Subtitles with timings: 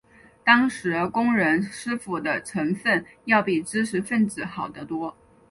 [0.43, 5.15] 当时工人师傅的成分要比知识分子好得多。